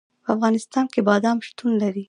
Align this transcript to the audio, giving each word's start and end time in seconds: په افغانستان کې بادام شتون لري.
په 0.23 0.29
افغانستان 0.35 0.85
کې 0.93 0.99
بادام 1.09 1.37
شتون 1.47 1.71
لري. 1.81 1.99